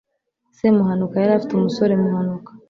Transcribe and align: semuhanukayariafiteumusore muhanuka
semuhanukayariafiteumusore 0.57 1.93
muhanuka 2.03 2.51